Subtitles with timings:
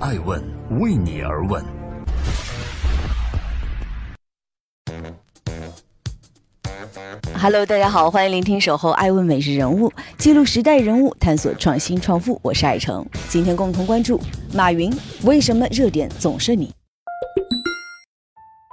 [0.00, 0.40] 爱问
[0.78, 1.64] 为你而问。
[7.34, 12.38] Hello，大家好，欢迎聆听《守候爱问每日人物》，记录时代人物，探索创新创富。
[12.44, 14.20] 我是爱成，今天共同关注
[14.54, 14.92] 马云
[15.24, 16.72] 为什么热点总是你。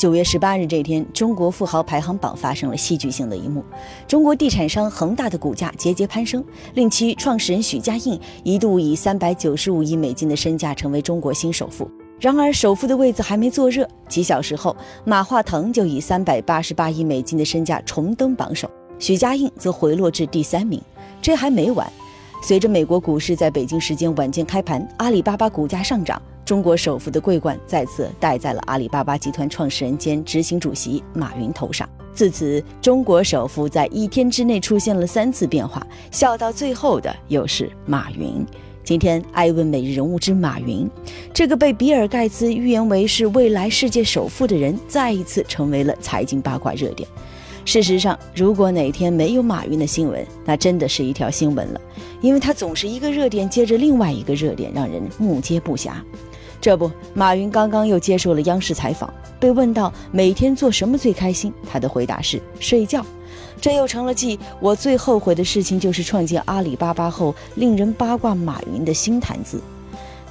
[0.00, 3.62] 九月十八日这天，中国富豪排行榜发生了戏剧性的一幕，
[4.08, 6.42] 中国地产商恒大的股价节节攀升，
[6.72, 11.86] 令其创始人许家印一度以三百九十五亿美金的身价成为中国新首富。
[12.18, 14.74] 然而，首富的位子还没坐热，几小时后，
[15.04, 20.80] 马化腾就以三百八十八亿美金的身价重登榜首，许家印则回落至第三名。
[21.20, 21.86] 这还没完，
[22.42, 26.22] 随着美国股市在北京时间晚间开盘，阿里巴巴股价上涨。
[26.50, 31.88] 中国首富的桂冠再次戴在了阿里巴巴集团创始人兼执行主席马云头上。
[32.12, 38.44] 自此，中国首富在一天之内出现了三次变化，笑到最后的又是马云。
[38.82, 40.90] 今天，艾问每日人物之马云，
[41.32, 47.08] 这个被比尔盖茨预言为是未来世界首富的人，再一次成为了财经八卦热点。
[47.64, 51.80] 事实上，如果哪天没有马云的新闻，那真的是一条新闻了，
[52.20, 55.92] 因为他总是一个热点接着另外一个热点，让人目接不暇。
[56.60, 63.04] 这不，马云刚刚又接受了央视采访，被问到每天做什么最开心，他的回答是睡觉。
[63.60, 69.60] 这又成了继我最后悔的事情就是创建阿里巴巴后，令人八卦马云的新谈资。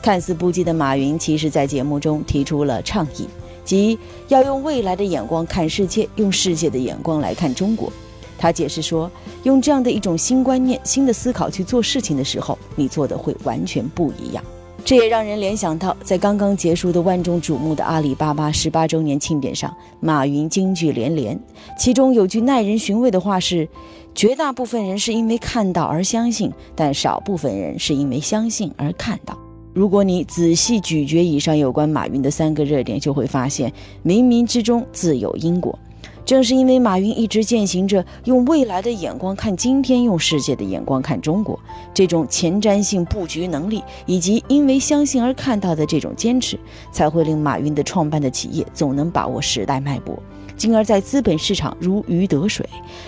[0.01, 3.27] 看似不羁的马云，其实在节目中提出了倡议，
[3.65, 7.91] 即要用未来的眼光看世界，用世界的眼光来看中国。
[8.37, 9.11] 他解释说，
[9.43, 14.43] 用这样的一种新观念、新的思考去做事情的时候，你做的会完全不一样。
[14.85, 21.39] 这也让人联想到，在刚刚结束的万众瞩目的阿里巴巴十八周年庆典上，马云金句连连。
[21.77, 23.67] 其中有句耐人寻味的话是
[24.15, 29.37] ：“绝大部分人是因为看到而相信，但少部分人是因为相信而看到。”
[29.73, 33.71] 如果你仔细咀嚼以上有关马云的三个热点，就会发现
[34.03, 35.77] 冥冥之中自有因果。
[36.25, 41.59] 正是因为马云一直践行着用未来的眼光看今天，用世界的眼光看中国
[41.93, 46.59] 这种前瞻性布局能力，以及因为相信而看到的这种坚持，
[46.91, 50.17] 才会令马云的创办的企业总能把握时代脉搏，
[50.55, 52.63] 进而，在资本市场如鱼得水，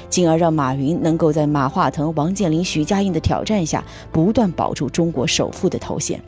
[0.10, 6.20] 进而让马云能够在马化腾、王健林、徐家印的挑战下，不断保住中国首富的头衔。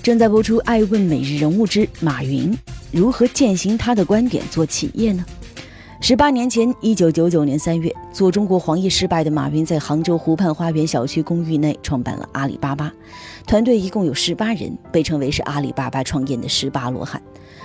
[0.00, 2.52] 正在播出《爱问每日人物之马云》。
[2.92, 5.24] 如何践行他的观点做企业呢？
[6.00, 12.92] 十八年前，一九九九年三月，做中国黄页失败的马云在杭州湖畔花园小区公寓内创办了阿里巴巴，
[13.46, 17.20] 团队一共有十八人，被称为是阿里巴巴创业的十八罗汉。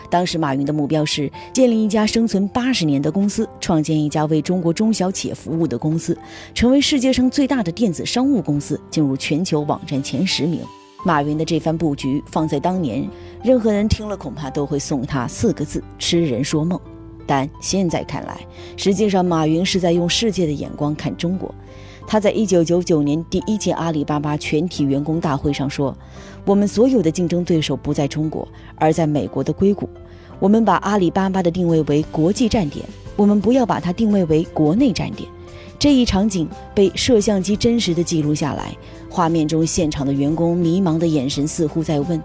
[0.09, 6.17] 当时，马云的目标是建立一家生存八十年的公司，创建一家为中国中小企业服务的公司，
[6.53, 10.61] 成为世界上最大的电子商务公司，进入全球网站前十名。
[11.03, 13.09] 马云的这番布局放在当年，
[13.43, 16.79] 任何人听了恐怕都会送他四个字：痴人说梦。
[17.25, 18.39] 但现在看来，
[18.77, 21.53] 实际上马云是在用世界的眼光看中国。
[22.05, 25.95] 他在一九九九年第一届阿里巴巴全体员工大会上说
[26.45, 29.87] ：“我们所有的竞争对手不在中国，而在美国的硅谷。
[30.39, 32.85] 我们把阿里巴巴的定位为国际站点，
[33.15, 35.29] 我们不要把它定位为国内站点。”
[35.81, 38.71] 这一场景被摄像机真实的记录下来。
[39.09, 42.21] 画面中，现场的员工迷茫的眼神似乎在问：“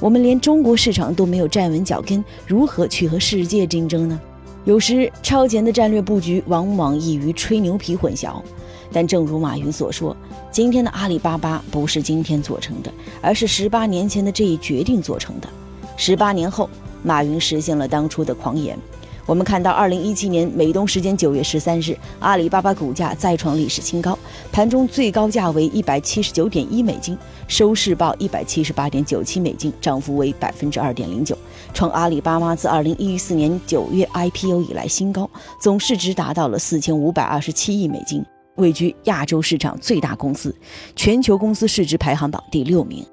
[0.00, 4.20] 我们连中国市场都没有站稳脚跟，如何去和世界竞争呢？”
[4.66, 8.42] 有时，超前的战略布局往往易于吹牛皮混淆。
[8.90, 10.16] 但正如马云所说，
[10.50, 15.48] 今天的阿里巴巴不是今天做成的，而是十八年前的这一决定做成的。
[15.96, 16.68] 十八年后，
[17.04, 18.76] 马云实现了当初的狂言。
[19.26, 24.16] 我们看到，二零一七年美东时间九月十三日，阿里巴巴股价再创历史新高，
[24.52, 31.36] 盘中最高价为一百七十九点一美金，收市报一百七十八点九七美金，涨幅为百分之二点零九，
[31.74, 35.28] 创阿里巴巴自二零一四年九月 IPO 以来新高，
[35.60, 40.54] 总市值达到了四千五百二十七亿美金，位居亚洲市场最大公司，
[40.94, 43.04] 全球公司市值排行榜第六名。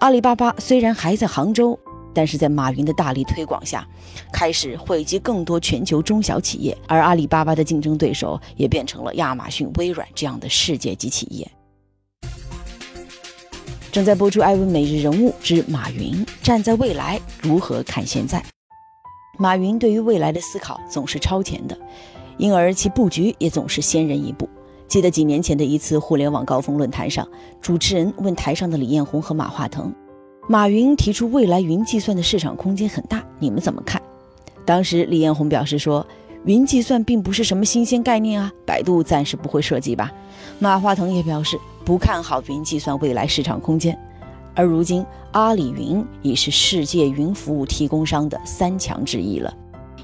[0.00, 1.78] 阿里巴巴虽然还在杭州。
[2.14, 3.86] 但是在马云的大力推广下，
[4.32, 11.50] 开始惠及更多全球中小企业，而阿里巴巴的竞争对手也变成了亚马逊、微软这样的世界级企业。
[13.90, 18.38] 正在播出《艾问每日人物之马云站在未来如何看现在》。
[19.38, 21.78] 马云对于未来的思考总是超前的，
[22.36, 24.48] 因而其布局也总是先人一步。
[24.88, 27.26] 记得几年前的一次互联网高峰论坛上，
[27.60, 29.92] 主持人问台上的李彦宏和马化腾。
[30.46, 34.00] 马云提出，未来云计算的市场空间很大，你们怎么看？
[34.66, 36.06] 当时李彦宏表示说，
[36.44, 40.12] 云计算并不是什么新鲜概念啊，百度暂时不会涉及吧。
[40.58, 43.98] 马化腾也表示不看好云计算未来市场空间。
[44.54, 49.52] 而如今，阿里云已是世界云服务提供商的三强之一了。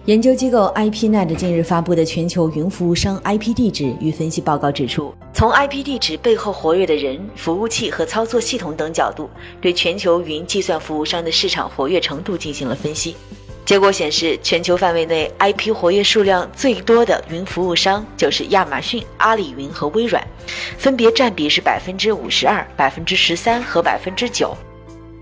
[0.06, 9.28] 研究机构 IPNet 近日发布的全球云服务商 IP 地址与分析报告指出，从 IP 地址背后活跃的人、服务器和操作系统等角度，
[9.60, 13.14] 对全球云计算服务商的市场活跃程度进行了分析。
[13.66, 20.26] 结果显示，全球范围内 IP 活跃数量最多的云服务商就是亚马逊、阿里云和微软，
[20.78, 24.56] 分别占比是百分之五十二、百分之十三和百分之九。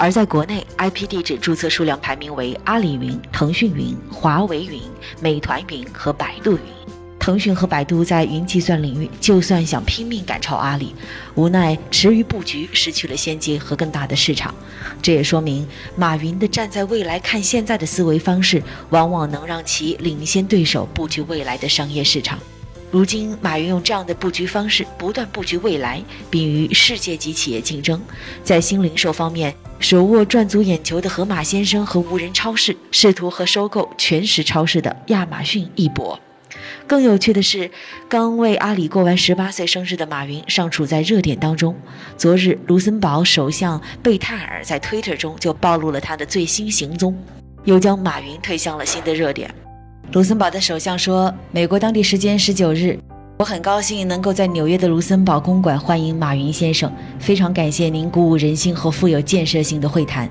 [0.00, 4.80] 而在国内，IP 地址注册数量排名为阿里云、腾讯云、华为云、
[5.20, 6.60] 美团云和百度云。
[7.18, 10.94] 腾讯和百度在云计算领域，就算想拼命赶超阿里，
[11.34, 14.54] 无奈迟于布局，失去了先机和更大的市场。
[15.02, 15.66] 这也说明
[15.96, 22.38] 马云的站在未来看现在的思维方式，往往能让其领先对手布局未来的商业市场。
[22.90, 28.00] 如今，马云用这样的布局方式，不断布局未来，并与世界级企业竞争。
[28.42, 36.19] 在新零售方面，手握赚足眼球的盒马先生和无人超市，试图和收购全食超市的亚马逊一搏。
[36.86, 37.70] 更有趣的是，
[38.08, 41.76] 刚为阿里过完十八岁生日的马云尚处在热点当中。
[42.16, 47.16] 昨日，卢森堡首相贝泰尔在 Twitter 中就暴露了他的最新行踪，
[47.64, 49.54] 又将马云推向了新的热点。
[50.12, 52.98] 卢森堡的首相说：“美国当地时间十九日，
[53.38, 60.29] 我很高兴能够在纽约的卢森堡公馆欢迎马云先生，非常感谢您鼓舞人心和富有建设性的会谈。”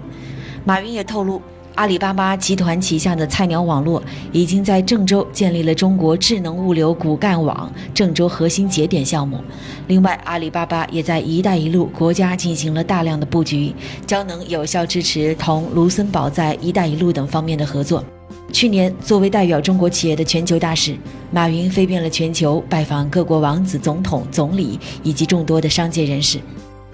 [0.65, 1.41] 马云也透露。
[1.75, 4.01] 阿里巴巴集团旗下的菜鸟网络
[4.31, 9.39] 已经在郑州建立了中国智能物流骨干网郑州核心节点项目。
[9.87, 13.71] 另外，阿里巴巴也在“一带一路”国家进行了大量的布局，
[14.07, 18.03] 将能有效支持同卢森堡在“一带一路”等方面的合作。
[18.51, 20.97] 去年，作为代表中国企业的全球大使，
[21.31, 26.39] 马云飞遍了全球，拜访各国王子、总统、总理以及众多的商界人士。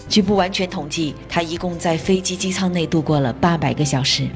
[0.10, 4.28] 据不完全统计，他一共在飞机机舱内度过了八百个小时。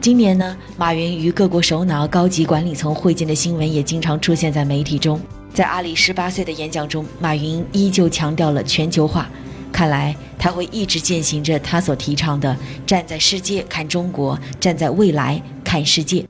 [0.00, 5.20] 今年呢，马云与各国首脑、高级管理层会见的新闻也经常出现在媒体中。
[5.52, 9.28] 在阿里十八岁的演讲中，马云依旧强调了全球化。
[9.72, 12.56] 看来他会一直践行着他所提倡的
[12.86, 16.24] “站在世界看中国，站在未来看世界”。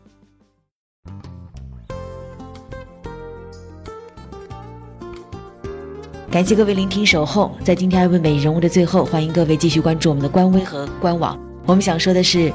[6.32, 11.38] 感谢各位聆听守候，在今天爱问美人物的最后，欢迎各位继续关注我们的官微和官网。
[11.66, 12.50] 我们想说的是。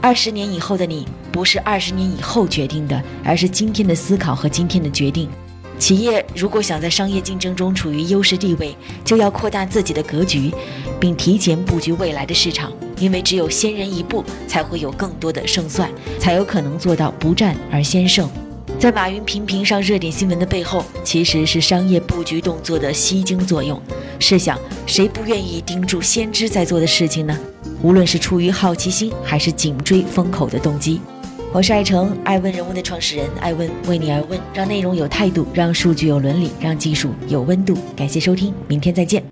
[0.00, 5.28] 二十年以后的你，不是二十年以后决定的，而是今天的思考和今天的决定。
[5.76, 10.52] 企业如果想在商业竞争中处于优势地位，就要扩大自己的格局，
[11.00, 12.72] 并提前布局未来的市场。
[13.00, 15.90] 因为只有先人一步，才会有更多的胜算，
[16.20, 18.30] 才有可能做到不战而先胜。
[18.78, 23.80] 在马云频频上热点新闻的背后，其实是商业布局动作的吸睛作用。
[24.20, 27.36] 试想，谁不愿意盯住先知在做的事情呢？
[27.82, 31.00] 无论是出于好奇心，还是紧追风口的动机，
[31.54, 37.76] 我是爱成爱问人物的创始人，爱问为你而问，让内容有态度，让数据有伦理，让技术有温度。
[37.96, 39.24] 感谢收听，明天再见。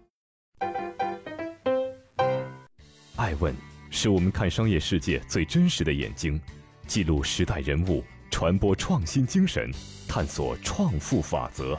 [3.17, 3.55] 爱问
[3.91, 6.41] 是我们看商业世界最真实的眼睛，
[6.87, 8.03] 记录时代人物，
[8.35, 9.71] 传播创新精神，
[10.09, 11.79] 探索创富法则。